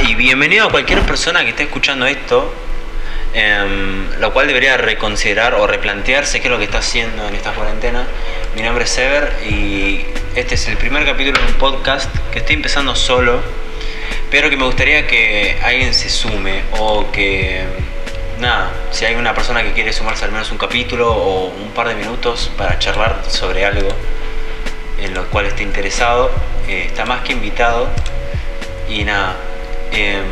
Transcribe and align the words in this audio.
Y 0.00 0.14
bienvenido 0.14 0.66
a 0.66 0.70
cualquier 0.70 1.00
persona 1.00 1.42
que 1.42 1.50
esté 1.50 1.64
escuchando 1.64 2.06
esto, 2.06 2.52
em, 3.34 4.08
lo 4.20 4.32
cual 4.32 4.46
debería 4.46 4.76
reconsiderar 4.76 5.54
o 5.54 5.66
replantearse 5.66 6.40
qué 6.40 6.46
es 6.46 6.50
lo 6.50 6.58
que 6.58 6.64
está 6.64 6.78
haciendo 6.78 7.26
en 7.28 7.34
esta 7.34 7.52
cuarentena. 7.52 8.06
Mi 8.56 8.62
nombre 8.62 8.84
es 8.84 8.90
Sever 8.90 9.32
y 9.44 10.04
este 10.34 10.54
es 10.54 10.68
el 10.68 10.76
primer 10.76 11.04
capítulo 11.04 11.38
de 11.38 11.46
un 11.46 11.54
podcast 11.54 12.14
que 12.32 12.38
estoy 12.38 12.56
empezando 12.56 12.94
solo, 12.94 13.40
pero 14.30 14.48
que 14.50 14.56
me 14.56 14.64
gustaría 14.64 15.06
que 15.06 15.58
alguien 15.62 15.92
se 15.94 16.08
sume 16.08 16.62
o 16.78 17.10
que, 17.10 17.64
nada, 18.40 18.72
si 18.92 19.04
hay 19.04 19.14
una 19.14 19.34
persona 19.34 19.62
que 19.62 19.72
quiere 19.72 19.92
sumarse 19.92 20.24
al 20.24 20.32
menos 20.32 20.50
un 20.50 20.58
capítulo 20.58 21.12
o 21.12 21.46
un 21.48 21.70
par 21.72 21.88
de 21.88 21.96
minutos 21.96 22.50
para 22.56 22.78
charlar 22.78 23.22
sobre 23.28 23.64
algo 23.64 23.88
en 24.98 25.14
lo 25.14 25.24
cual 25.26 25.46
esté 25.46 25.62
interesado, 25.62 26.30
eh, 26.68 26.84
está 26.86 27.04
más 27.04 27.22
que 27.22 27.32
invitado. 27.32 27.88
Y 28.88 29.04
nada. 29.04 29.36
Em, 29.92 30.24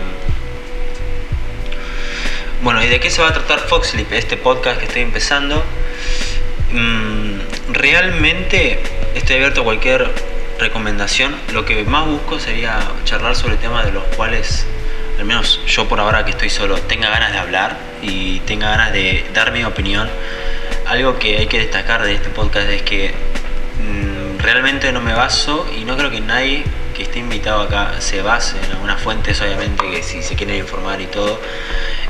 bueno, 2.62 2.82
¿y 2.82 2.88
de 2.88 2.98
qué 2.98 3.10
se 3.10 3.20
va 3.20 3.28
a 3.28 3.32
tratar 3.34 3.58
Foxlip, 3.58 4.10
este 4.12 4.38
podcast 4.38 4.78
que 4.78 4.86
estoy 4.86 5.02
empezando? 5.02 5.62
Mm, 6.72 7.40
realmente 7.72 8.80
estoy 9.14 9.36
abierto 9.36 9.60
a 9.60 9.64
cualquier 9.64 10.10
recomendación. 10.58 11.36
Lo 11.52 11.66
que 11.66 11.84
más 11.84 12.06
busco 12.06 12.38
sería 12.38 12.80
charlar 13.04 13.36
sobre 13.36 13.56
temas 13.56 13.84
de 13.84 13.92
los 13.92 14.04
cuales, 14.16 14.66
al 15.18 15.26
menos 15.26 15.60
yo 15.66 15.86
por 15.86 16.00
ahora 16.00 16.24
que 16.24 16.30
estoy 16.30 16.48
solo, 16.48 16.78
tenga 16.78 17.10
ganas 17.10 17.32
de 17.32 17.38
hablar 17.38 17.76
y 18.00 18.40
tenga 18.40 18.70
ganas 18.70 18.94
de 18.94 19.26
dar 19.34 19.52
mi 19.52 19.64
opinión. 19.64 20.08
Algo 20.86 21.18
que 21.18 21.36
hay 21.36 21.48
que 21.48 21.58
destacar 21.58 22.02
de 22.02 22.14
este 22.14 22.30
podcast 22.30 22.70
es 22.70 22.80
que 22.80 23.12
mm, 23.78 24.38
realmente 24.38 24.90
no 24.90 25.02
me 25.02 25.12
baso 25.12 25.70
y 25.78 25.84
no 25.84 25.98
creo 25.98 26.10
que 26.10 26.22
nadie 26.22 26.64
que 27.00 27.04
esté 27.04 27.18
invitado 27.20 27.62
acá 27.62 27.94
se 27.98 28.20
base 28.20 28.58
en 28.62 28.72
algunas 28.72 29.00
fuentes, 29.00 29.40
obviamente, 29.40 29.90
que 29.90 30.02
si 30.02 30.22
se 30.22 30.36
quieren 30.36 30.56
informar 30.56 31.00
y 31.00 31.06
todo, 31.06 31.40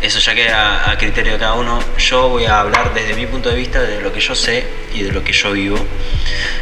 eso 0.00 0.18
ya 0.18 0.34
queda 0.34 0.90
a 0.90 0.98
criterio 0.98 1.34
de 1.34 1.38
cada 1.38 1.54
uno. 1.54 1.78
Yo 1.96 2.28
voy 2.28 2.46
a 2.46 2.58
hablar 2.58 2.92
desde 2.92 3.14
mi 3.14 3.24
punto 3.26 3.50
de 3.50 3.54
vista, 3.54 3.80
de 3.80 4.00
lo 4.00 4.12
que 4.12 4.18
yo 4.18 4.34
sé 4.34 4.66
y 4.92 5.02
de 5.02 5.12
lo 5.12 5.22
que 5.22 5.32
yo 5.32 5.52
vivo. 5.52 5.78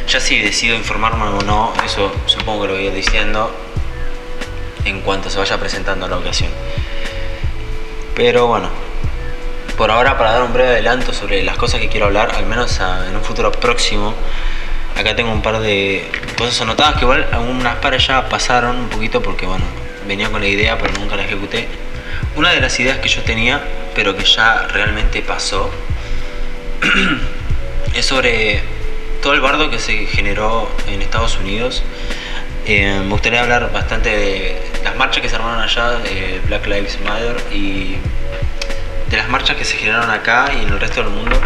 Ya 0.07 0.21
si 0.21 0.39
decido 0.43 0.77
informarme 0.77 1.25
o 1.25 1.41
no, 1.41 1.73
eso 1.87 2.13
supongo 2.27 2.63
que 2.63 2.69
lo 2.69 2.75
voy 2.75 2.83
a 2.85 2.87
ir 2.89 2.95
diciendo 2.95 3.51
en 4.85 5.01
cuanto 5.01 5.31
se 5.31 5.39
vaya 5.39 5.59
presentando 5.59 6.07
la 6.07 6.19
ocasión. 6.19 6.51
Pero 8.15 8.47
bueno, 8.47 8.69
por 9.79 9.91
ahora 9.91 10.19
para 10.19 10.33
dar 10.33 10.43
un 10.43 10.53
breve 10.53 10.69
adelanto 10.73 11.15
sobre 11.15 11.43
las 11.45 11.57
cosas 11.57 11.81
que 11.81 11.89
quiero 11.89 12.07
hablar, 12.07 12.35
al 12.35 12.45
menos 12.45 12.79
en 13.09 13.17
un 13.17 13.23
futuro 13.23 13.51
próximo, 13.53 14.15
Acá 14.99 15.15
tengo 15.15 15.31
un 15.31 15.43
par 15.43 15.61
de 15.61 16.11
cosas 16.37 16.61
anotadas 16.61 16.97
que 16.97 17.03
igual 17.03 17.29
algunas 17.31 17.77
pares 17.77 18.05
ya 18.05 18.29
pasaron 18.29 18.77
un 18.77 18.89
poquito 18.89 19.23
porque 19.23 19.47
bueno, 19.47 19.65
venía 20.09 20.29
con 20.29 20.41
la 20.41 20.49
idea 20.49 20.77
pero 20.77 20.93
nunca 20.99 21.15
la 21.15 21.25
ejecuté. 21.25 21.69
Una 22.35 22.51
de 22.51 22.61
las 22.61 22.79
ideas 22.81 22.99
que 22.99 23.09
yo 23.09 23.23
tenía 23.23 23.63
pero 23.95 24.17
que 24.17 24.25
ya 24.25 24.67
realmente 24.67 25.23
pasó 25.23 25.71
es 27.95 28.07
sobre 28.07 28.61
todo 29.23 29.35
el 29.35 29.41
bardo 29.41 29.71
que 29.71 29.79
se 29.79 30.07
generó 30.07 30.69
en 30.89 31.01
Estados 31.01 31.37
Unidos. 31.37 31.85
Eh, 32.67 33.01
me 33.03 33.11
gustaría 33.11 33.41
hablar 33.41 33.71
bastante 33.73 34.09
de 34.09 34.63
las 34.83 34.97
marchas 34.97 35.23
que 35.23 35.29
se 35.29 35.37
armaron 35.37 35.61
allá, 35.61 35.91
de 36.01 36.41
Black 36.47 36.67
Lives 36.67 36.99
Matter 37.05 37.37
y 37.53 37.97
de 39.11 39.17
las 39.17 39.29
marchas 39.29 39.57
que 39.57 39.65
se 39.65 39.77
generaron 39.77 40.11
acá 40.11 40.51
y 40.59 40.65
en 40.65 40.73
el 40.73 40.81
resto 40.81 41.05
del 41.05 41.11
mundo. 41.11 41.37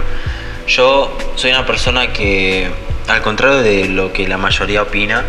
Yo 0.67 1.19
soy 1.37 1.51
una 1.51 1.67
persona 1.67 2.13
que 2.15 2.71
al 3.09 3.23
contrario 3.23 3.63
de 3.63 3.89
lo 3.89 4.13
que 4.13 4.29
la 4.29 4.39
mayoría 4.39 4.83
opina, 4.83 5.25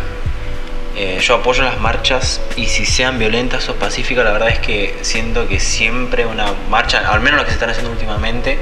eh, 0.96 1.18
yo 1.20 1.34
apoyo 1.34 1.64
las 1.64 1.80
marchas 1.80 2.40
y 2.56 2.66
si 2.66 2.86
sean 2.86 3.18
violentas 3.18 3.68
o 3.68 3.74
pacíficas, 3.74 4.24
la 4.24 4.30
verdad 4.30 4.50
es 4.50 4.60
que 4.60 4.94
siento 5.02 5.48
que 5.48 5.58
siempre 5.58 6.24
una 6.24 6.46
marcha, 6.70 7.10
al 7.10 7.20
menos 7.20 7.40
lo 7.40 7.44
que 7.44 7.50
se 7.50 7.54
están 7.54 7.70
haciendo 7.70 7.90
últimamente, 7.90 8.58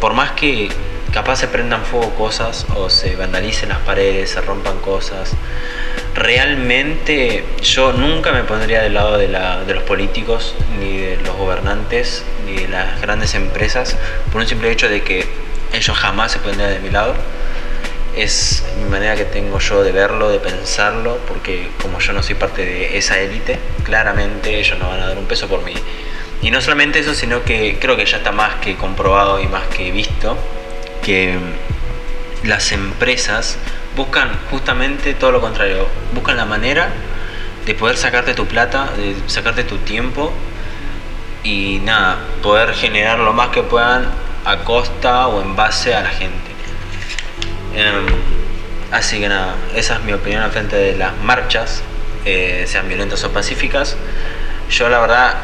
por 0.00 0.14
más 0.14 0.32
que 0.32 0.68
capaz 1.12 1.36
se 1.36 1.46
prendan 1.46 1.84
fuego 1.84 2.10
cosas 2.16 2.66
o 2.74 2.90
se 2.90 3.14
vandalicen 3.14 3.68
las 3.68 3.78
paredes, 3.78 4.30
se 4.30 4.40
rompan 4.40 4.78
cosas, 4.80 5.34
realmente 6.16 7.44
yo 7.62 7.92
nunca 7.92 8.32
me 8.32 8.42
pondría 8.42 8.82
del 8.82 8.94
lado 8.94 9.16
de, 9.16 9.28
de 9.28 9.74
los 9.74 9.84
políticos, 9.84 10.56
ni 10.80 10.96
de 10.96 11.18
los 11.18 11.36
gobernantes, 11.36 12.24
ni 12.46 12.62
de 12.62 12.68
las 12.68 13.00
grandes 13.00 13.34
empresas, 13.34 13.96
por 14.32 14.40
un 14.40 14.48
simple 14.48 14.72
hecho 14.72 14.88
de 14.88 15.02
que 15.02 15.24
ellos 15.72 15.96
jamás 15.96 16.32
se 16.32 16.40
pondrían 16.40 16.70
de 16.70 16.80
mi 16.80 16.90
lado 16.90 17.14
es 18.16 18.64
mi 18.78 18.88
manera 18.88 19.16
que 19.16 19.24
tengo 19.24 19.58
yo 19.58 19.82
de 19.82 19.92
verlo, 19.92 20.28
de 20.28 20.38
pensarlo, 20.38 21.18
porque 21.26 21.70
como 21.80 21.98
yo 22.00 22.12
no 22.12 22.22
soy 22.22 22.34
parte 22.34 22.64
de 22.64 22.98
esa 22.98 23.18
élite, 23.18 23.58
claramente 23.84 24.58
ellos 24.58 24.78
no 24.78 24.88
van 24.88 25.00
a 25.00 25.08
dar 25.08 25.18
un 25.18 25.26
peso 25.26 25.48
por 25.48 25.62
mí. 25.62 25.74
Y 26.42 26.50
no 26.50 26.60
solamente 26.60 26.98
eso, 26.98 27.14
sino 27.14 27.44
que 27.44 27.78
creo 27.80 27.96
que 27.96 28.04
ya 28.04 28.18
está 28.18 28.32
más 28.32 28.56
que 28.56 28.76
comprobado 28.76 29.40
y 29.40 29.46
más 29.46 29.62
que 29.68 29.90
visto 29.92 30.36
que 31.02 31.38
las 32.44 32.72
empresas 32.72 33.56
buscan 33.96 34.30
justamente 34.50 35.14
todo 35.14 35.32
lo 35.32 35.40
contrario, 35.40 35.86
buscan 36.14 36.36
la 36.36 36.44
manera 36.44 36.90
de 37.64 37.74
poder 37.74 37.96
sacarte 37.96 38.34
tu 38.34 38.46
plata, 38.46 38.90
de 38.96 39.14
sacarte 39.26 39.64
tu 39.64 39.78
tiempo 39.78 40.32
y 41.44 41.80
nada, 41.84 42.18
poder 42.42 42.74
generar 42.74 43.18
lo 43.18 43.32
más 43.32 43.48
que 43.48 43.62
puedan 43.62 44.08
a 44.44 44.58
costa 44.58 45.28
o 45.28 45.40
en 45.40 45.54
base 45.54 45.94
a 45.94 46.02
la 46.02 46.10
gente. 46.10 46.51
Em, 47.74 48.06
así 48.90 49.20
que 49.20 49.28
nada, 49.28 49.54
esa 49.74 49.94
es 49.96 50.02
mi 50.02 50.12
opinión 50.12 50.50
frente 50.50 50.76
de 50.76 50.96
las 50.96 51.16
marchas, 51.18 51.82
eh, 52.24 52.64
sean 52.66 52.88
violentas 52.88 53.24
o 53.24 53.32
pacíficas. 53.32 53.96
Yo 54.70 54.88
la 54.88 55.00
verdad 55.00 55.34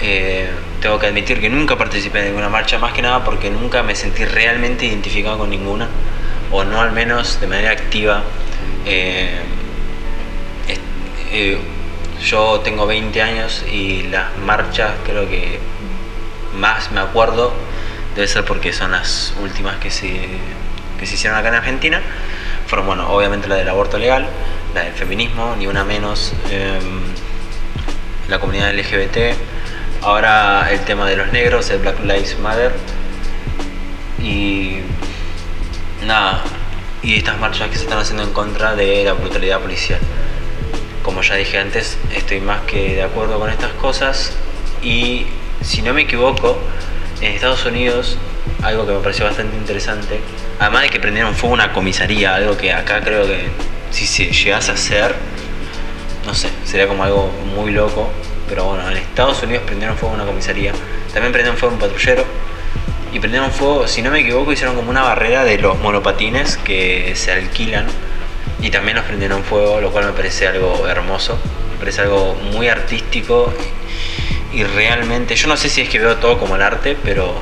eh, 0.00 0.48
tengo 0.80 0.98
que 0.98 1.06
admitir 1.06 1.40
que 1.40 1.48
nunca 1.48 1.76
participé 1.76 2.20
en 2.20 2.26
ninguna 2.26 2.48
marcha, 2.48 2.78
más 2.78 2.92
que 2.92 3.02
nada 3.02 3.24
porque 3.24 3.50
nunca 3.50 3.82
me 3.82 3.94
sentí 3.94 4.24
realmente 4.24 4.86
identificado 4.86 5.38
con 5.38 5.50
ninguna, 5.50 5.88
o 6.50 6.64
no 6.64 6.80
al 6.80 6.92
menos 6.92 7.40
de 7.40 7.46
manera 7.46 7.70
activa. 7.72 8.22
Eh, 8.86 9.40
yo 12.22 12.60
tengo 12.60 12.86
20 12.86 13.20
años 13.22 13.64
y 13.70 14.04
las 14.04 14.36
marchas 14.38 14.92
creo 15.04 15.28
que 15.28 15.58
más 16.54 16.92
me 16.92 17.00
acuerdo 17.00 17.52
debe 18.14 18.28
ser 18.28 18.44
porque 18.44 18.72
son 18.72 18.92
las 18.92 19.34
últimas 19.40 19.76
que 19.76 19.90
se 19.90 20.28
que 21.02 21.06
se 21.08 21.14
hicieron 21.16 21.36
acá 21.36 21.48
en 21.48 21.56
Argentina 21.56 22.00
fueron, 22.68 22.86
bueno, 22.86 23.10
obviamente 23.10 23.48
la 23.48 23.56
del 23.56 23.68
aborto 23.68 23.98
legal, 23.98 24.26
la 24.72 24.82
del 24.82 24.92
feminismo, 24.92 25.56
ni 25.58 25.66
una 25.66 25.84
menos, 25.84 26.32
em, 26.48 27.00
la 28.28 28.38
comunidad 28.38 28.70
LGBT, 28.70 29.34
ahora 30.00 30.70
el 30.70 30.80
tema 30.80 31.06
de 31.06 31.16
los 31.16 31.32
negros, 31.32 31.68
el 31.70 31.80
Black 31.80 32.00
Lives 32.04 32.38
Matter, 32.38 32.72
y 34.22 34.76
nada, 36.06 36.44
y 37.02 37.16
estas 37.16 37.38
marchas 37.38 37.68
que 37.68 37.76
se 37.76 37.82
están 37.82 37.98
haciendo 37.98 38.22
en 38.22 38.32
contra 38.32 38.76
de 38.76 39.02
la 39.04 39.14
brutalidad 39.14 39.60
policial. 39.60 39.98
Como 41.02 41.22
ya 41.22 41.34
dije 41.34 41.58
antes, 41.58 41.98
estoy 42.14 42.40
más 42.40 42.60
que 42.62 42.94
de 42.94 43.02
acuerdo 43.02 43.40
con 43.40 43.50
estas 43.50 43.72
cosas 43.72 44.34
y 44.82 45.26
si 45.62 45.82
no 45.82 45.92
me 45.94 46.02
equivoco, 46.02 46.58
en 47.20 47.32
Estados 47.32 47.66
Unidos, 47.66 48.18
algo 48.62 48.86
que 48.86 48.92
me 48.92 49.00
pareció 49.00 49.24
bastante 49.24 49.56
interesante, 49.56 50.20
además 50.62 50.82
de 50.82 50.90
que 50.90 51.00
prendieron 51.00 51.34
fuego 51.34 51.54
una 51.54 51.72
comisaría, 51.72 52.36
algo 52.36 52.56
que 52.56 52.72
acá 52.72 53.00
creo 53.00 53.26
que 53.26 53.48
si 53.90 54.06
se 54.06 54.30
llegase 54.30 54.70
a 54.70 54.74
hacer, 54.74 55.12
no 56.24 56.32
sé, 56.34 56.48
sería 56.64 56.86
como 56.86 57.02
algo 57.02 57.32
muy 57.56 57.72
loco, 57.72 58.08
pero 58.48 58.66
bueno, 58.66 58.88
en 58.88 58.96
Estados 58.96 59.42
Unidos 59.42 59.64
prendieron 59.66 59.96
fuego 59.96 60.14
una 60.14 60.24
comisaría, 60.24 60.72
también 61.12 61.32
prendieron 61.32 61.58
fuego 61.58 61.74
un 61.74 61.80
patrullero, 61.80 62.24
y 63.12 63.18
prendieron 63.18 63.50
fuego, 63.50 63.88
si 63.88 64.02
no 64.02 64.12
me 64.12 64.20
equivoco, 64.20 64.52
hicieron 64.52 64.76
como 64.76 64.88
una 64.88 65.02
barrera 65.02 65.42
de 65.42 65.58
los 65.58 65.80
monopatines 65.80 66.58
que 66.58 67.12
se 67.16 67.32
alquilan, 67.32 67.86
y 68.60 68.70
también 68.70 68.96
los 68.96 69.04
prendieron 69.04 69.42
fuego, 69.42 69.80
lo 69.80 69.90
cual 69.90 70.06
me 70.06 70.12
parece 70.12 70.46
algo 70.46 70.86
hermoso, 70.86 71.40
me 71.72 71.78
parece 71.80 72.02
algo 72.02 72.36
muy 72.52 72.68
artístico. 72.68 73.52
Y 74.52 74.62
realmente, 74.62 75.34
yo 75.34 75.48
no 75.48 75.56
sé 75.56 75.68
si 75.68 75.80
es 75.80 75.88
que 75.88 75.98
veo 75.98 76.18
todo 76.18 76.38
como 76.38 76.54
el 76.54 76.62
arte, 76.62 76.96
pero 77.02 77.34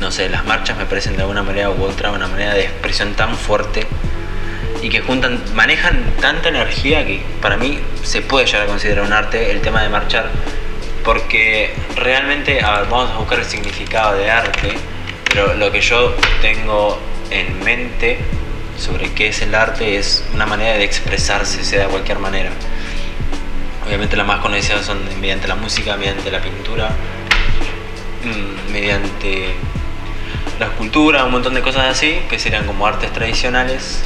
no 0.00 0.10
sé, 0.10 0.28
las 0.28 0.44
marchas 0.44 0.76
me 0.76 0.86
parecen 0.86 1.16
de 1.16 1.22
alguna 1.22 1.42
manera 1.42 1.70
u 1.70 1.82
otra 1.82 2.10
una 2.10 2.28
manera 2.28 2.54
de 2.54 2.62
expresión 2.62 3.14
tan 3.14 3.36
fuerte 3.36 3.86
y 4.82 4.88
que 4.88 5.00
juntan, 5.00 5.42
manejan 5.54 6.04
tanta 6.20 6.48
energía 6.48 7.04
que 7.04 7.22
para 7.42 7.56
mí 7.56 7.80
se 8.02 8.22
puede 8.22 8.46
llegar 8.46 8.62
a 8.62 8.66
considerar 8.66 9.04
un 9.04 9.12
arte 9.12 9.50
el 9.50 9.60
tema 9.60 9.82
de 9.82 9.88
marchar, 9.88 10.30
porque 11.04 11.74
realmente, 11.96 12.60
vamos 12.62 13.10
a 13.10 13.18
buscar 13.18 13.40
el 13.40 13.44
significado 13.44 14.16
de 14.16 14.30
arte, 14.30 14.74
pero 15.28 15.54
lo 15.54 15.72
que 15.72 15.80
yo 15.80 16.14
tengo 16.40 16.98
en 17.30 17.62
mente 17.64 18.18
sobre 18.78 19.12
qué 19.12 19.28
es 19.28 19.42
el 19.42 19.54
arte 19.54 19.96
es 19.96 20.24
una 20.32 20.46
manera 20.46 20.78
de 20.78 20.84
expresarse, 20.84 21.64
sea 21.64 21.84
de 21.84 21.88
cualquier 21.88 22.20
manera. 22.20 22.50
Obviamente 23.86 24.16
las 24.16 24.26
más 24.26 24.40
conocidas 24.40 24.84
son 24.84 24.98
mediante 25.20 25.48
la 25.48 25.56
música, 25.56 25.96
mediante 25.96 26.30
la 26.30 26.40
pintura, 26.40 26.90
mm, 28.22 28.72
mediante 28.72 29.54
la 30.58 30.66
escultura, 30.66 31.24
un 31.24 31.32
montón 31.32 31.54
de 31.54 31.62
cosas 31.62 31.86
así, 31.86 32.20
que 32.28 32.38
serían 32.38 32.66
como 32.66 32.86
artes 32.86 33.12
tradicionales. 33.12 34.02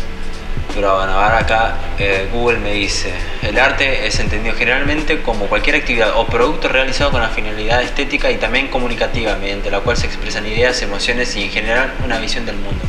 Pero 0.75 0.97
bueno, 0.97 1.13
ahora 1.13 1.39
acá 1.39 1.77
eh, 1.99 2.29
Google 2.33 2.59
me 2.59 2.73
dice, 2.73 3.13
el 3.43 3.59
arte 3.59 4.07
es 4.07 4.19
entendido 4.21 4.55
generalmente 4.55 5.21
como 5.21 5.47
cualquier 5.47 5.77
actividad 5.77 6.13
o 6.17 6.27
producto 6.27 6.69
realizado 6.69 7.11
con 7.11 7.21
la 7.21 7.29
finalidad 7.29 7.83
estética 7.83 8.31
y 8.31 8.37
también 8.37 8.69
comunicativa, 8.69 9.37
mediante 9.37 9.71
la 9.71 9.81
cual 9.81 9.99
se 9.99 10.07
expresan 10.07 10.47
ideas, 10.47 10.81
emociones 10.81 11.37
y 11.37 11.43
en 11.43 11.51
general 11.51 11.93
una 12.05 12.19
visión 12.19 12.47
del 12.47 12.57
mundo. 12.57 12.83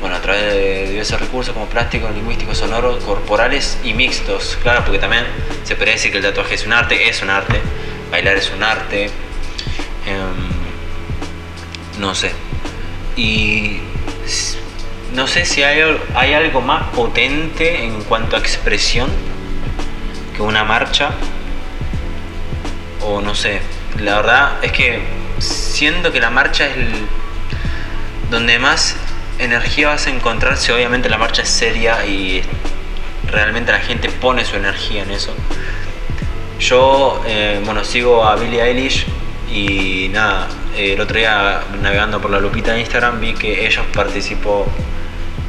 Bueno, 0.00 0.16
a 0.16 0.20
través 0.20 0.54
de 0.54 0.88
diversos 0.88 1.20
recursos 1.20 1.52
como 1.52 1.66
plásticos, 1.66 2.14
lingüísticos, 2.14 2.58
sonoros, 2.58 3.02
corporales 3.04 3.78
y 3.84 3.92
mixtos. 3.92 4.58
Claro, 4.62 4.82
porque 4.84 4.98
también 4.98 5.24
se 5.64 5.76
puede 5.76 5.92
decir 5.92 6.12
que 6.12 6.18
el 6.18 6.24
tatuaje 6.24 6.54
es 6.54 6.64
un 6.64 6.72
arte, 6.72 7.08
es 7.08 7.22
un 7.22 7.30
arte, 7.30 7.60
bailar 8.10 8.36
es 8.36 8.50
un 8.50 8.62
arte, 8.62 9.04
em, 9.04 9.10
no 11.98 12.14
sé. 12.14 12.45
Y 13.16 13.80
no 15.14 15.26
sé 15.26 15.46
si 15.46 15.62
hay, 15.62 15.80
hay 16.14 16.34
algo 16.34 16.60
más 16.60 16.90
potente 16.90 17.84
en 17.84 18.02
cuanto 18.02 18.36
a 18.36 18.38
expresión 18.38 19.10
que 20.36 20.42
una 20.42 20.64
marcha. 20.64 21.10
O 23.02 23.20
no 23.20 23.34
sé. 23.34 23.60
La 23.98 24.16
verdad 24.16 24.52
es 24.62 24.72
que 24.72 25.00
siento 25.38 26.12
que 26.12 26.20
la 26.20 26.30
marcha 26.30 26.66
es 26.66 26.76
donde 28.30 28.58
más 28.58 28.96
energía 29.38 29.88
vas 29.88 30.06
a 30.06 30.10
encontrarse. 30.10 30.72
Obviamente 30.72 31.08
la 31.08 31.18
marcha 31.18 31.42
es 31.42 31.48
seria 31.48 32.04
y 32.04 32.42
realmente 33.30 33.72
la 33.72 33.80
gente 33.80 34.08
pone 34.10 34.44
su 34.44 34.56
energía 34.56 35.02
en 35.02 35.10
eso. 35.10 35.34
Yo, 36.58 37.22
eh, 37.26 37.60
bueno, 37.64 37.84
sigo 37.84 38.24
a 38.24 38.36
Billie 38.36 38.62
Eilish 38.62 39.06
y 39.52 40.08
nada, 40.10 40.48
el 40.76 41.00
otro 41.00 41.16
día 41.16 41.62
navegando 41.82 42.20
por 42.20 42.30
la 42.30 42.38
lupita 42.38 42.72
de 42.72 42.80
Instagram 42.80 43.20
vi 43.20 43.34
que 43.34 43.66
ella 43.66 43.82
participó 43.94 44.66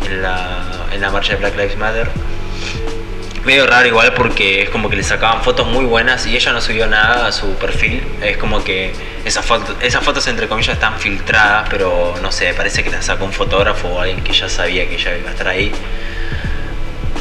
en 0.05 0.21
la, 0.21 0.87
en 0.91 1.01
la 1.01 1.09
marcha 1.11 1.33
de 1.33 1.39
Black 1.39 1.55
Lives 1.57 1.77
Matter. 1.77 2.09
Medio 3.43 3.65
raro 3.65 3.87
igual 3.87 4.13
porque 4.13 4.63
es 4.63 4.69
como 4.69 4.89
que 4.89 4.95
le 4.95 5.03
sacaban 5.03 5.41
fotos 5.41 5.67
muy 5.67 5.85
buenas 5.85 6.25
y 6.27 6.35
ella 6.35 6.51
no 6.51 6.59
subió 6.59 6.87
nada 6.87 7.27
a 7.27 7.31
su 7.31 7.55
perfil. 7.55 8.03
Es 8.21 8.37
como 8.37 8.63
que 8.63 8.93
esas 9.25 9.45
fotos, 9.45 9.75
esas 9.81 10.03
fotos 10.03 10.27
entre 10.27 10.47
comillas 10.47 10.75
están 10.75 10.99
filtradas, 10.99 11.67
pero 11.69 12.15
no 12.21 12.31
sé, 12.31 12.53
parece 12.53 12.83
que 12.83 12.89
las 12.89 13.05
sacó 13.05 13.25
un 13.25 13.33
fotógrafo 13.33 13.87
o 13.87 14.01
alguien 14.01 14.21
que 14.23 14.33
ya 14.33 14.49
sabía 14.49 14.87
que 14.87 14.95
ella 14.95 15.17
iba 15.17 15.29
a 15.29 15.31
estar 15.31 15.47
ahí. 15.47 15.71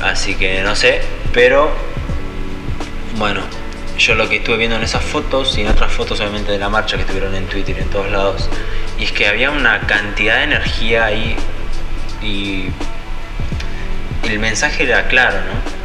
Así 0.03 0.35
que 0.35 0.63
no 0.63 0.75
sé, 0.75 1.01
pero 1.33 1.71
bueno, 3.17 3.43
yo 3.99 4.15
lo 4.15 4.29
que 4.29 4.37
estuve 4.37 4.59
viendo 4.59 4.77
en 4.77 4.83
esas 4.83 5.03
fotos 5.03 5.57
y 5.59 5.63
en 5.63 5.69
otras 5.69 5.93
fotos 5.93 6.21
obviamente 6.21 6.53
de 6.53 6.59
la 6.59 6.69
marcha 6.69 6.97
que 6.97 7.03
estuvieron 7.03 7.35
en 7.35 7.47
Twitter 7.47 7.77
y 7.79 7.83
en 7.83 7.89
todos 7.89 8.11
lados, 8.11 8.49
y 8.99 9.05
es 9.05 9.13
que 9.13 9.27
había 9.27 9.51
una 9.51 9.81
cantidad 9.81 10.37
de 10.39 10.45
energía 10.45 11.07
ahí 11.07 11.37
y 12.23 12.67
el 14.29 14.39
mensaje 14.39 14.85
era 14.85 15.09
claro, 15.09 15.39
¿no? 15.39 15.77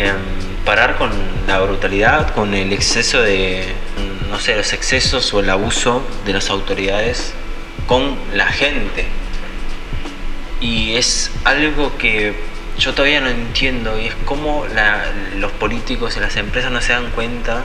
Em, 0.00 0.16
parar 0.64 0.96
con 0.96 1.10
la 1.46 1.60
brutalidad, 1.60 2.32
con 2.34 2.54
el 2.54 2.72
exceso 2.72 3.20
de, 3.20 3.74
no 4.30 4.38
sé, 4.38 4.56
los 4.56 4.72
excesos 4.72 5.32
o 5.34 5.40
el 5.40 5.50
abuso 5.50 6.02
de 6.24 6.32
las 6.32 6.50
autoridades 6.50 7.34
con 7.86 8.16
la 8.32 8.46
gente. 8.46 9.06
Y 10.60 10.94
es 10.94 11.30
algo 11.44 11.96
que 11.98 12.34
yo 12.78 12.94
todavía 12.94 13.20
no 13.20 13.28
entiendo 13.28 13.98
y 13.98 14.06
es 14.06 14.14
como 14.24 14.64
los 15.38 15.52
políticos 15.52 16.16
y 16.16 16.20
las 16.20 16.36
empresas 16.36 16.72
no 16.72 16.80
se 16.80 16.92
dan 16.92 17.10
cuenta 17.10 17.64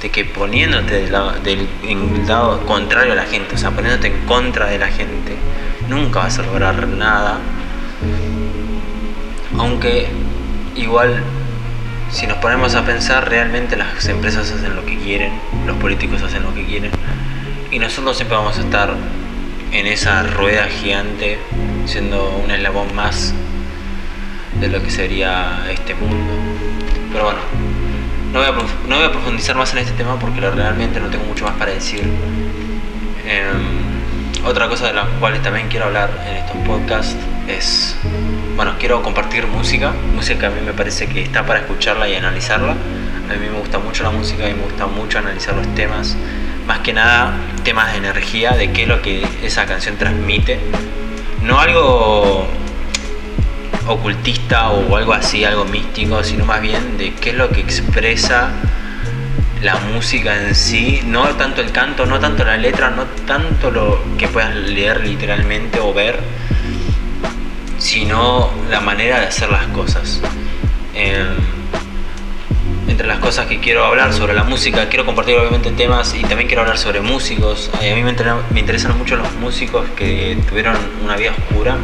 de 0.00 0.10
que 0.10 0.24
poniéndote 0.24 0.94
del, 0.94 1.10
del 1.42 2.26
lado 2.26 2.64
contrario 2.66 3.12
a 3.12 3.16
la 3.16 3.24
gente, 3.24 3.54
o 3.54 3.58
sea, 3.58 3.70
poniéndote 3.70 4.08
en 4.08 4.26
contra 4.26 4.66
de 4.66 4.78
la 4.78 4.88
gente, 4.88 5.36
nunca 5.88 6.20
vas 6.20 6.38
a 6.38 6.42
lograr 6.42 6.86
nada. 6.86 7.38
Aunque 9.58 10.08
igual, 10.76 11.22
si 12.10 12.26
nos 12.26 12.38
ponemos 12.38 12.74
a 12.74 12.84
pensar, 12.84 13.28
realmente 13.28 13.76
las 13.76 14.06
empresas 14.08 14.50
hacen 14.52 14.76
lo 14.76 14.84
que 14.84 14.98
quieren, 14.98 15.32
los 15.66 15.76
políticos 15.78 16.22
hacen 16.22 16.42
lo 16.42 16.54
que 16.54 16.64
quieren, 16.64 16.90
y 17.70 17.78
nosotros 17.78 18.16
siempre 18.16 18.36
vamos 18.36 18.58
a 18.58 18.60
estar 18.60 18.94
en 19.72 19.86
esa 19.86 20.22
rueda 20.22 20.66
gigante, 20.66 21.38
siendo 21.86 22.28
un 22.44 22.50
eslabón 22.50 22.94
más 22.94 23.34
de 24.60 24.68
lo 24.68 24.82
que 24.82 24.90
sería 24.90 25.66
este 25.70 25.94
mundo. 25.94 26.32
Pero 27.12 27.24
bueno, 27.24 27.40
no 28.32 28.40
voy 28.96 29.04
a, 29.04 29.10
profundizar 29.10 29.56
más 29.56 29.72
en 29.72 29.78
este 29.78 29.92
tema 29.92 30.18
porque 30.18 30.40
realmente 30.40 31.00
no 31.00 31.08
tengo 31.08 31.24
mucho 31.24 31.44
más 31.44 31.54
para 31.54 31.72
decir. 31.72 32.02
Em, 33.26 34.44
otra 34.44 34.68
cosa 34.68 34.86
de 34.86 34.92
las 34.92 35.08
cuales 35.18 35.42
también 35.42 35.68
quiero 35.68 35.86
hablar 35.86 36.10
en 36.28 36.36
estos 36.36 36.56
podcasts 36.66 37.16
es, 37.48 37.96
bueno, 38.54 38.74
quiero 38.78 39.02
compartir 39.02 39.46
música, 39.46 39.92
música 40.14 40.38
que 40.38 40.46
a 40.46 40.50
mí 40.50 40.60
me 40.64 40.72
parece 40.72 41.06
que 41.06 41.22
está 41.22 41.46
para 41.46 41.60
escucharla 41.60 42.08
y 42.08 42.14
analizarla. 42.14 42.72
A 42.72 43.32
mí 43.32 43.48
me 43.50 43.58
gusta 43.58 43.78
mucho 43.78 44.04
la 44.04 44.10
música 44.10 44.48
y 44.48 44.54
me 44.54 44.62
gusta 44.62 44.86
mucho 44.86 45.18
analizar 45.18 45.54
los 45.54 45.66
temas, 45.74 46.16
más 46.66 46.80
que 46.80 46.92
nada 46.92 47.34
temas 47.64 47.90
de 47.90 47.98
energía, 47.98 48.52
de 48.52 48.70
qué 48.70 48.82
es 48.82 48.88
lo 48.88 49.02
que 49.02 49.26
esa 49.42 49.66
canción 49.66 49.96
transmite. 49.96 50.60
No 51.42 51.58
algo 51.58 52.46
ocultista 53.86 54.70
o 54.70 54.96
algo 54.96 55.12
así, 55.12 55.44
algo 55.44 55.64
místico, 55.64 56.22
sino 56.22 56.44
más 56.44 56.60
bien 56.60 56.98
de 56.98 57.14
qué 57.14 57.30
es 57.30 57.36
lo 57.36 57.50
que 57.50 57.60
expresa 57.60 58.50
la 59.62 59.76
música 59.76 60.36
en 60.42 60.54
sí, 60.54 61.00
no 61.06 61.24
tanto 61.36 61.60
el 61.60 61.72
canto, 61.72 62.06
no 62.06 62.20
tanto 62.20 62.44
la 62.44 62.56
letra, 62.56 62.90
no 62.90 63.04
tanto 63.26 63.70
lo 63.70 64.02
que 64.18 64.28
puedas 64.28 64.54
leer 64.54 65.04
literalmente 65.06 65.80
o 65.80 65.94
ver, 65.94 66.20
sino 67.78 68.50
la 68.70 68.80
manera 68.80 69.20
de 69.20 69.26
hacer 69.26 69.50
las 69.50 69.66
cosas. 69.68 70.20
Em, 70.94 71.26
entre 72.88 73.06
las 73.06 73.18
cosas 73.18 73.46
que 73.46 73.58
quiero 73.58 73.84
hablar 73.84 74.12
sobre 74.12 74.34
la 74.34 74.44
música, 74.44 74.88
quiero 74.88 75.04
compartir 75.04 75.36
obviamente 75.36 75.70
temas 75.72 76.14
y 76.14 76.22
también 76.22 76.46
quiero 76.46 76.62
hablar 76.62 76.78
sobre 76.78 77.00
músicos. 77.00 77.70
A 77.74 77.82
mí 77.82 78.02
me, 78.02 78.14
me 78.52 78.60
interesan 78.60 78.96
mucho 78.96 79.16
los 79.16 79.32
músicos 79.34 79.86
que 79.96 80.38
tuvieron 80.48 80.76
una 81.02 81.16
vida 81.16 81.32
oscura 81.32 81.76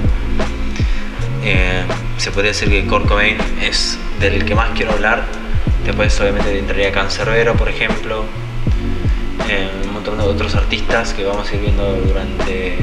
eh, 1.42 1.82
se 2.18 2.30
podría 2.30 2.52
decir 2.52 2.68
que 2.68 2.86
Kurt 2.86 3.06
Cobain 3.06 3.36
es 3.60 3.98
del 4.20 4.44
que 4.44 4.54
más 4.54 4.70
quiero 4.70 4.92
hablar. 4.92 5.24
Después 5.84 6.18
obviamente 6.20 6.58
entraría 6.58 6.92
Cancerbero, 6.92 7.54
por 7.54 7.68
ejemplo. 7.68 8.24
Eh, 9.48 9.68
un 9.84 9.92
montón 9.94 10.18
de 10.18 10.24
otros 10.24 10.54
artistas 10.54 11.14
que 11.14 11.24
vamos 11.24 11.50
a 11.50 11.54
ir 11.54 11.60
viendo 11.60 11.96
durante 11.96 12.76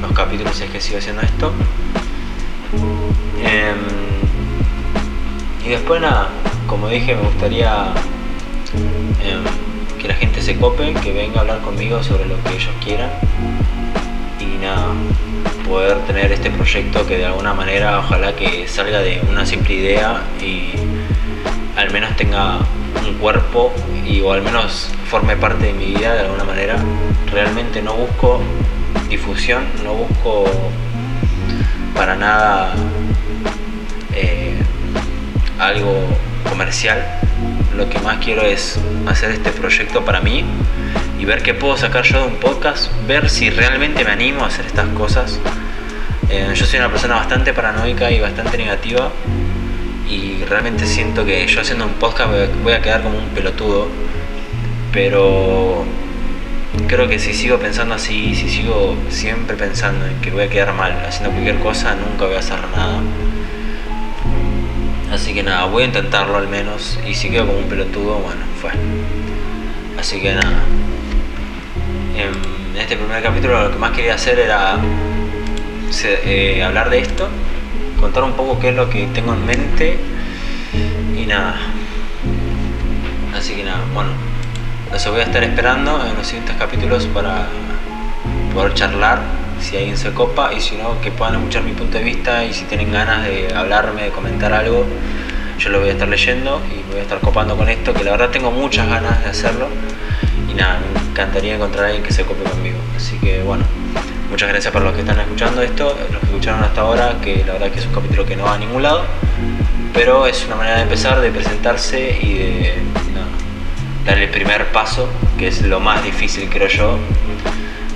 los 0.00 0.12
capítulos 0.12 0.56
si 0.56 0.64
es 0.64 0.70
que 0.70 0.80
sigo 0.80 0.98
haciendo 0.98 1.22
esto. 1.22 1.52
Em, 3.42 3.76
y 5.66 5.70
después 5.70 6.00
nada, 6.00 6.28
como 6.66 6.88
dije, 6.88 7.14
me 7.14 7.22
gustaría 7.22 7.92
que 9.98 10.08
la 10.08 10.14
gente 10.14 10.40
se 10.40 10.56
cope, 10.56 10.94
que 10.94 11.12
venga 11.12 11.38
a 11.38 11.40
hablar 11.40 11.60
conmigo 11.60 12.02
sobre 12.02 12.26
lo 12.26 12.42
que 12.44 12.54
ellos 12.54 12.70
quieran. 12.82 13.10
Poder 15.68 15.98
tener 16.06 16.32
este 16.32 16.50
proyecto 16.50 17.06
que 17.06 17.18
de 17.18 17.26
alguna 17.26 17.54
manera 17.54 17.98
ojalá 18.00 18.34
que 18.34 18.66
salga 18.66 19.00
de 19.00 19.20
una 19.30 19.46
simple 19.46 19.74
idea 19.74 20.22
y 20.40 20.72
al 21.76 21.92
menos 21.92 22.16
tenga 22.16 22.58
un 23.06 23.14
cuerpo 23.18 23.72
y 24.06 24.20
o 24.20 24.32
al 24.32 24.42
menos 24.42 24.90
forme 25.08 25.36
parte 25.36 25.66
de 25.66 25.72
mi 25.74 25.86
vida 25.86 26.14
de 26.14 26.20
alguna 26.20 26.44
manera. 26.44 26.76
Realmente 27.30 27.82
no 27.82 27.94
busco 27.94 28.40
difusión, 29.08 29.64
no 29.84 29.94
busco 29.94 30.46
para 31.94 32.16
nada 32.16 32.72
eh, 34.14 34.56
algo 35.58 35.94
comercial. 36.48 37.00
Lo 37.76 37.88
que 37.88 37.98
más 38.00 38.18
quiero 38.24 38.42
es 38.42 38.80
hacer 39.06 39.30
este 39.30 39.52
proyecto 39.52 40.04
para 40.04 40.20
mí 40.20 40.44
y 41.18 41.24
ver 41.24 41.42
qué 41.42 41.54
puedo 41.54 41.76
sacar 41.76 42.04
yo 42.04 42.20
de 42.20 42.28
un 42.28 42.36
podcast, 42.36 42.90
ver 43.06 43.28
si 43.28 43.50
realmente 43.50 44.04
me 44.04 44.10
animo 44.12 44.44
a 44.44 44.46
hacer 44.46 44.66
estas 44.66 44.88
cosas. 44.88 45.38
Eh, 46.30 46.52
yo 46.54 46.64
soy 46.64 46.78
una 46.78 46.90
persona 46.90 47.16
bastante 47.16 47.52
paranoica 47.52 48.10
y 48.10 48.20
bastante 48.20 48.58
negativa 48.58 49.10
y 50.08 50.44
realmente 50.44 50.86
siento 50.86 51.24
que 51.24 51.46
yo 51.46 51.60
haciendo 51.60 51.86
un 51.86 51.94
podcast 51.94 52.30
voy 52.62 52.72
a 52.72 52.80
quedar 52.80 53.02
como 53.02 53.18
un 53.18 53.28
pelotudo, 53.30 53.88
pero 54.92 55.84
creo 56.86 57.08
que 57.08 57.18
si 57.18 57.34
sigo 57.34 57.58
pensando 57.58 57.94
así, 57.94 58.34
si 58.34 58.48
sigo 58.48 58.96
siempre 59.10 59.56
pensando 59.56 60.06
en 60.06 60.20
que 60.20 60.30
voy 60.30 60.44
a 60.44 60.48
quedar 60.48 60.72
mal 60.72 60.92
haciendo 61.06 61.30
cualquier 61.30 61.58
cosa, 61.58 61.94
nunca 61.94 62.26
voy 62.26 62.36
a 62.36 62.38
hacer 62.38 62.58
nada. 62.74 63.00
Así 65.12 65.32
que 65.32 65.42
nada, 65.42 65.64
voy 65.64 65.84
a 65.84 65.86
intentarlo 65.86 66.36
al 66.36 66.48
menos 66.48 66.98
y 67.08 67.14
si 67.14 67.30
quedo 67.30 67.46
como 67.46 67.58
un 67.58 67.64
pelotudo, 67.64 68.16
bueno, 68.16 68.42
fue. 68.60 68.70
Así 69.98 70.20
que 70.20 70.34
nada, 70.34 70.62
en 72.18 72.76
este 72.76 72.96
primer 72.96 73.22
capítulo 73.22 73.62
lo 73.62 73.70
que 73.70 73.78
más 73.78 73.92
quería 73.92 74.14
hacer 74.14 74.38
era 74.38 74.76
eh, 76.04 76.62
hablar 76.64 76.90
de 76.90 76.98
esto, 76.98 77.28
contar 78.00 78.24
un 78.24 78.32
poco 78.32 78.58
qué 78.58 78.70
es 78.70 78.74
lo 78.74 78.90
que 78.90 79.06
tengo 79.08 79.34
en 79.34 79.46
mente 79.46 79.98
y 81.16 81.26
nada. 81.26 81.56
Así 83.36 83.54
que 83.54 83.62
nada, 83.62 83.80
bueno, 83.94 84.10
los 84.92 85.06
voy 85.10 85.20
a 85.20 85.24
estar 85.24 85.44
esperando 85.44 86.04
en 86.04 86.16
los 86.16 86.26
siguientes 86.26 86.56
capítulos 86.56 87.06
para 87.06 87.46
poder 88.52 88.74
charlar 88.74 89.20
si 89.60 89.76
alguien 89.76 89.96
se 89.96 90.12
copa 90.12 90.52
y 90.52 90.60
si 90.60 90.76
no, 90.76 91.00
que 91.00 91.10
puedan 91.10 91.36
escuchar 91.36 91.62
mi 91.62 91.72
punto 91.72 91.98
de 91.98 92.04
vista 92.04 92.44
y 92.44 92.52
si 92.52 92.64
tienen 92.64 92.92
ganas 92.92 93.24
de 93.24 93.52
hablarme, 93.54 94.04
de 94.04 94.10
comentar 94.10 94.52
algo, 94.52 94.86
yo 95.58 95.70
lo 95.70 95.80
voy 95.80 95.90
a 95.90 95.92
estar 95.92 96.08
leyendo 96.08 96.60
y 96.70 96.88
voy 96.90 97.00
a 97.00 97.02
estar 97.02 97.20
copando 97.20 97.56
con 97.56 97.68
esto, 97.68 97.94
que 97.94 98.02
la 98.02 98.12
verdad 98.12 98.30
tengo 98.30 98.50
muchas 98.50 98.88
ganas 98.88 99.22
de 99.22 99.30
hacerlo 99.30 99.68
y 100.48 100.54
nada, 100.54 100.80
encantaría 101.18 101.56
encontrar 101.56 101.84
a 101.84 101.86
alguien 101.88 102.04
que 102.04 102.12
se 102.12 102.24
cope 102.24 102.44
conmigo. 102.48 102.78
Así 102.96 103.18
que 103.18 103.42
bueno, 103.42 103.64
muchas 104.30 104.48
gracias 104.48 104.72
para 104.72 104.84
los 104.84 104.94
que 104.94 105.00
están 105.00 105.18
escuchando 105.18 105.62
esto, 105.62 105.98
los 106.12 106.20
que 106.20 106.26
escucharon 106.26 106.62
hasta 106.62 106.82
ahora, 106.82 107.16
que 107.20 107.42
la 107.44 107.54
verdad 107.54 107.72
que 107.72 107.80
es 107.80 107.86
un 107.86 107.92
capítulo 107.92 108.24
que 108.24 108.36
no 108.36 108.44
va 108.44 108.54
a 108.54 108.58
ningún 108.58 108.84
lado, 108.84 109.02
pero 109.92 110.28
es 110.28 110.44
una 110.46 110.54
manera 110.54 110.76
de 110.76 110.82
empezar, 110.82 111.20
de 111.20 111.30
presentarse 111.30 112.18
y 112.22 112.34
de 112.34 112.74
dar 114.06 114.16
el 114.16 114.30
primer 114.30 114.70
paso, 114.70 115.08
que 115.36 115.48
es 115.48 115.62
lo 115.62 115.80
más 115.80 116.04
difícil 116.04 116.48
creo 116.48 116.68
yo, 116.68 116.98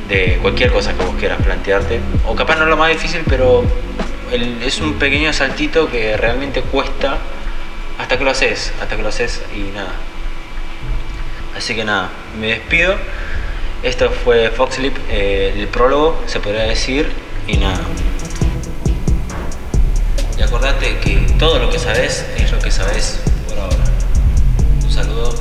de 0.08 0.38
cualquier 0.42 0.72
cosa 0.72 0.92
que 0.92 1.04
vos 1.04 1.14
quieras 1.16 1.40
plantearte, 1.42 2.00
o 2.26 2.34
capaz 2.34 2.56
no 2.56 2.64
es 2.64 2.70
lo 2.70 2.76
más 2.76 2.88
difícil, 2.88 3.22
pero 3.28 3.62
es 4.32 4.80
un 4.80 4.94
pequeño 4.94 5.32
saltito 5.32 5.88
que 5.88 6.16
realmente 6.16 6.62
cuesta 6.62 7.18
hasta 7.98 8.18
que 8.18 8.24
lo 8.24 8.32
haces, 8.32 8.72
hasta 8.80 8.96
que 8.96 9.02
lo 9.02 9.10
haces 9.10 9.42
y 9.54 9.72
nada. 9.72 9.92
Así 11.56 11.74
que 11.76 11.84
nada, 11.84 12.08
me 12.38 12.48
despido. 12.48 12.96
Esto 13.82 14.10
fue 14.10 14.50
Foxlip, 14.50 14.96
eh, 15.10 15.54
el 15.56 15.68
prólogo, 15.68 16.20
se 16.26 16.38
podría 16.40 16.62
decir, 16.62 17.10
y 17.48 17.56
nada. 17.56 17.80
Y 20.38 20.42
acordate 20.42 20.98
que 20.98 21.16
todo 21.38 21.58
lo 21.58 21.70
que 21.70 21.78
sabes 21.78 22.24
es 22.36 22.52
lo 22.52 22.58
que 22.58 22.70
sabes 22.70 23.20
por 23.48 23.58
ahora. 23.58 23.84
Un 24.84 24.90
saludo. 24.90 25.34